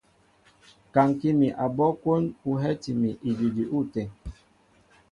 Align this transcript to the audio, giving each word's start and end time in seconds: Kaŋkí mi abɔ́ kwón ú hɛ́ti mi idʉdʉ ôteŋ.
Kaŋkí 0.93 1.29
mi 1.39 1.47
abɔ́ 1.63 1.89
kwón 2.01 2.23
ú 2.49 2.51
hɛ́ti 2.61 2.91
mi 2.99 3.09
idʉdʉ 3.29 3.63
ôteŋ. 3.77 4.07